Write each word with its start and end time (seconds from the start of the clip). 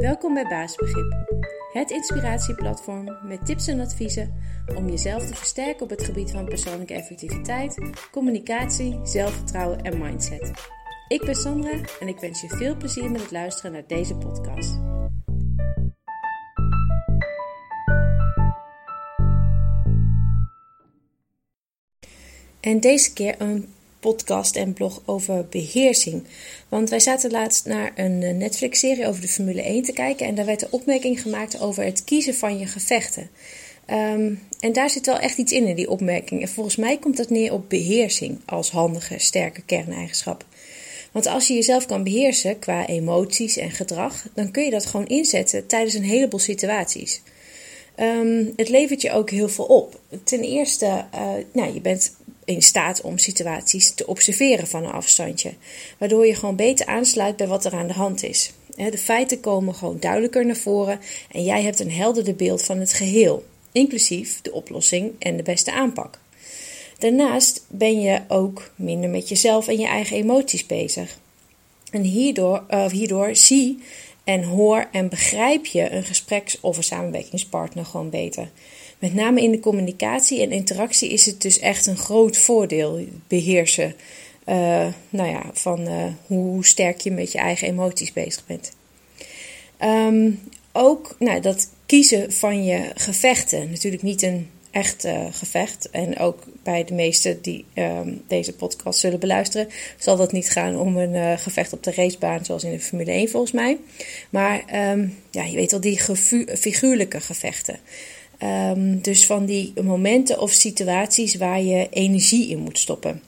Welkom 0.00 0.34
bij 0.34 0.46
Baasbegrip, 0.48 1.14
het 1.72 1.90
inspiratieplatform 1.90 3.18
met 3.22 3.46
tips 3.46 3.66
en 3.66 3.80
adviezen 3.80 4.34
om 4.76 4.88
jezelf 4.88 5.26
te 5.26 5.34
versterken 5.34 5.82
op 5.82 5.90
het 5.90 6.04
gebied 6.04 6.30
van 6.30 6.44
persoonlijke 6.44 6.94
effectiviteit, 6.94 7.78
communicatie, 8.10 9.00
zelfvertrouwen 9.02 9.82
en 9.82 9.98
mindset. 9.98 10.52
Ik 11.08 11.24
ben 11.24 11.34
Sandra 11.34 11.78
en 12.00 12.08
ik 12.08 12.18
wens 12.18 12.40
je 12.40 12.48
veel 12.48 12.76
plezier 12.76 13.10
met 13.10 13.20
het 13.20 13.30
luisteren 13.30 13.72
naar 13.72 13.86
deze 13.86 14.16
podcast. 14.16 14.78
En 22.60 22.80
deze 22.80 23.12
keer 23.12 23.34
een 23.38 23.74
podcast 24.00 24.56
en 24.56 24.72
blog 24.72 25.02
over 25.04 25.46
beheersing. 25.50 26.22
Want 26.68 26.90
wij 26.90 27.00
zaten 27.00 27.30
laatst 27.30 27.66
naar 27.66 27.92
een 27.94 28.22
eh, 28.22 28.34
Netflix-serie 28.34 29.06
over 29.06 29.20
de 29.20 29.28
Formule 29.28 29.62
1 29.62 29.82
te 29.82 29.92
kijken. 29.92 30.26
En 30.26 30.34
daar 30.34 30.46
werd 30.46 30.60
de 30.60 30.70
opmerking 30.70 31.22
gemaakt 31.22 31.60
over 31.60 31.84
het 31.84 32.04
kiezen 32.04 32.34
van 32.34 32.58
je 32.58 32.66
gevechten. 32.66 33.30
Ehm, 33.86 34.34
en 34.60 34.72
daar 34.72 34.90
zit 34.90 35.06
wel 35.06 35.18
echt 35.18 35.38
iets 35.38 35.52
in, 35.52 35.66
in 35.66 35.76
die 35.76 35.90
opmerking. 35.90 36.42
En 36.42 36.48
volgens 36.48 36.76
mij 36.76 36.98
komt 36.98 37.16
dat 37.16 37.30
neer 37.30 37.52
op 37.52 37.68
beheersing 37.68 38.40
als 38.44 38.70
handige, 38.70 39.18
sterke 39.18 39.62
kerneigenschap. 39.62 40.44
Want 41.12 41.26
als 41.26 41.46
je 41.46 41.54
jezelf 41.54 41.86
kan 41.86 42.04
beheersen 42.04 42.58
qua 42.58 42.86
emoties 42.86 43.56
en 43.56 43.70
gedrag, 43.70 44.26
dan 44.34 44.50
kun 44.50 44.64
je 44.64 44.70
dat 44.70 44.86
gewoon 44.86 45.06
inzetten 45.06 45.66
tijdens 45.66 45.94
een 45.94 46.02
heleboel 46.02 46.40
situaties. 46.40 47.22
Ehm, 47.94 48.44
het 48.56 48.68
levert 48.68 49.02
je 49.02 49.12
ook 49.12 49.30
heel 49.30 49.48
veel 49.48 49.64
op. 49.64 50.00
Ten 50.24 50.40
eerste, 50.40 51.04
uh, 51.14 51.30
nou, 51.52 51.74
je 51.74 51.80
bent 51.80 52.16
in 52.50 52.62
staat 52.62 53.00
om 53.00 53.18
situaties 53.18 53.90
te 53.94 54.06
observeren 54.06 54.66
van 54.66 54.84
een 54.84 54.92
afstandje. 54.92 55.52
Waardoor 55.98 56.26
je 56.26 56.34
gewoon 56.34 56.56
beter 56.56 56.86
aansluit 56.86 57.36
bij 57.36 57.46
wat 57.46 57.64
er 57.64 57.72
aan 57.72 57.86
de 57.86 57.92
hand 57.92 58.22
is. 58.22 58.52
De 58.76 58.98
feiten 58.98 59.40
komen 59.40 59.74
gewoon 59.74 60.00
duidelijker 60.00 60.46
naar 60.46 60.56
voren 60.56 61.00
en 61.30 61.44
jij 61.44 61.62
hebt 61.62 61.80
een 61.80 61.90
helderder 61.90 62.36
beeld 62.36 62.62
van 62.62 62.78
het 62.78 62.92
geheel, 62.92 63.44
inclusief 63.72 64.40
de 64.40 64.52
oplossing 64.52 65.12
en 65.18 65.36
de 65.36 65.42
beste 65.42 65.72
aanpak. 65.72 66.18
Daarnaast 66.98 67.64
ben 67.68 68.00
je 68.00 68.20
ook 68.28 68.72
minder 68.76 69.10
met 69.10 69.28
jezelf 69.28 69.68
en 69.68 69.78
je 69.78 69.86
eigen 69.86 70.16
emoties 70.16 70.66
bezig. 70.66 71.18
En 71.90 72.02
hierdoor, 72.02 72.64
hierdoor 72.90 73.36
zie 73.36 73.78
en 74.24 74.42
hoor 74.42 74.88
en 74.92 75.08
begrijp 75.08 75.66
je 75.66 75.90
een 75.90 76.04
gespreks- 76.04 76.60
of 76.60 76.76
een 76.76 76.82
samenwerkingspartner 76.82 77.84
gewoon 77.84 78.10
beter. 78.10 78.50
Met 79.00 79.14
name 79.14 79.42
in 79.42 79.50
de 79.50 79.60
communicatie 79.60 80.42
en 80.42 80.52
interactie 80.52 81.10
is 81.10 81.26
het 81.26 81.42
dus 81.42 81.58
echt 81.58 81.86
een 81.86 81.96
groot 81.96 82.36
voordeel 82.36 83.06
beheersen. 83.28 83.94
Uh, 84.46 84.86
nou 85.08 85.28
ja, 85.28 85.42
van 85.52 85.88
uh, 85.88 86.04
hoe 86.26 86.66
sterk 86.66 87.00
je 87.00 87.10
met 87.10 87.32
je 87.32 87.38
eigen 87.38 87.68
emoties 87.68 88.12
bezig 88.12 88.46
bent. 88.46 88.72
Um, 89.82 90.40
ook 90.72 91.16
nou, 91.18 91.40
dat 91.40 91.68
kiezen 91.86 92.32
van 92.32 92.64
je 92.64 92.90
gevechten. 92.94 93.70
Natuurlijk 93.70 94.02
niet 94.02 94.22
een 94.22 94.50
echt 94.70 95.04
uh, 95.04 95.26
gevecht. 95.30 95.90
En 95.90 96.18
ook 96.18 96.42
bij 96.62 96.84
de 96.84 96.94
meesten 96.94 97.42
die 97.42 97.64
um, 97.74 98.22
deze 98.26 98.52
podcast 98.52 98.98
zullen 98.98 99.20
beluisteren, 99.20 99.68
zal 99.98 100.16
dat 100.16 100.32
niet 100.32 100.50
gaan 100.50 100.78
om 100.78 100.96
een 100.96 101.38
gevecht 101.38 101.72
op 101.72 101.82
de 101.82 101.92
racebaan, 101.92 102.44
zoals 102.44 102.64
in 102.64 102.70
de 102.70 102.80
Formule 102.80 103.10
1 103.10 103.28
volgens 103.30 103.52
mij. 103.52 103.78
Maar 104.30 104.64
um, 104.92 105.16
ja, 105.30 105.44
je 105.44 105.56
weet 105.56 105.70
wel, 105.70 105.80
die 105.80 106.00
figuurlijke 106.56 107.20
gevechten. 107.20 107.78
Um, 108.42 109.00
dus 109.00 109.26
van 109.26 109.44
die 109.44 109.72
momenten 109.82 110.40
of 110.40 110.50
situaties 110.50 111.34
waar 111.34 111.62
je 111.62 111.88
energie 111.90 112.48
in 112.48 112.58
moet 112.58 112.78
stoppen. 112.78 113.22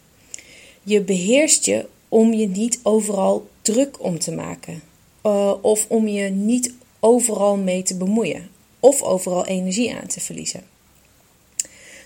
Je 0.83 1.01
beheerst 1.01 1.65
je 1.65 1.87
om 2.09 2.33
je 2.33 2.49
niet 2.49 2.81
overal 2.83 3.49
druk 3.63 4.03
om 4.03 4.19
te 4.19 4.33
maken. 4.33 4.83
Uh, 5.27 5.53
of 5.61 5.87
om 5.89 6.09
je 6.09 6.29
niet 6.29 6.73
overal 7.01 7.57
mee 7.57 7.83
te 7.83 7.97
bemoeien. 7.97 8.51
Of 8.81 9.03
overal 9.03 9.47
energie 9.47 9.95
aan 9.95 10.07
te 10.07 10.21
verliezen. 10.21 10.63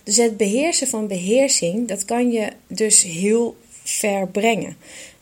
Dus 0.02 0.16
het 0.16 0.36
beheersen 0.36 0.86
van 0.86 1.06
beheersing, 1.06 1.88
dat 1.88 2.04
kan 2.04 2.30
je 2.30 2.52
dus 2.66 3.02
heel 3.02 3.56
ver 3.82 4.28
brengen. 4.28 4.76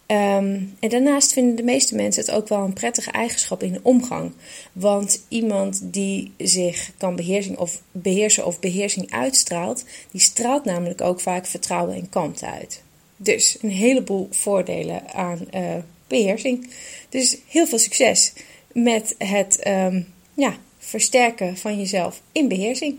Um, 0.06 0.76
en 0.80 0.88
daarnaast 0.88 1.32
vinden 1.32 1.56
de 1.56 1.62
meeste 1.62 1.94
mensen 1.94 2.24
het 2.24 2.34
ook 2.34 2.48
wel 2.48 2.64
een 2.64 2.72
prettige 2.72 3.10
eigenschap 3.10 3.62
in 3.62 3.72
de 3.72 3.80
omgang. 3.82 4.32
Want 4.72 5.24
iemand 5.28 5.80
die 5.82 6.32
zich 6.38 6.90
kan 6.98 7.16
beheersen 7.16 7.58
of, 7.58 7.82
beheersen 7.92 8.46
of 8.46 8.60
beheersing 8.60 9.10
uitstraalt, 9.10 9.84
die 10.10 10.20
straalt 10.20 10.64
namelijk 10.64 11.00
ook 11.00 11.20
vaak 11.20 11.46
vertrouwen 11.46 11.94
en 11.94 12.08
kalmte 12.08 12.46
uit. 12.46 12.82
Dus 13.16 13.58
een 13.60 13.70
heleboel 13.70 14.28
voordelen 14.30 15.12
aan 15.12 15.48
uh, 15.54 15.74
beheersing. 16.06 16.70
Dus 17.08 17.36
heel 17.46 17.66
veel 17.66 17.78
succes 17.78 18.32
met 18.72 19.14
het 19.18 19.66
um, 19.66 20.06
ja, 20.34 20.56
versterken 20.78 21.56
van 21.56 21.78
jezelf 21.78 22.20
in 22.32 22.48
beheersing. 22.48 22.98